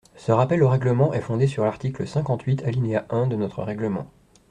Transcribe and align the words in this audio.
Ce 0.15 0.31
rappel 0.31 0.63
au 0.63 0.67
règlement 0.69 1.13
est 1.13 1.21
fondé 1.21 1.45
sur 1.45 1.63
l’article 1.63 2.07
cinquante-huit, 2.07 2.63
alinéa 2.63 3.05
un 3.11 3.27
de 3.27 3.35
notre 3.35 3.61
règlement. 3.61 4.07